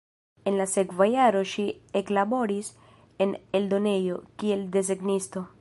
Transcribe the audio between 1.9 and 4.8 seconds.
eklaboris en eldonejo, kiel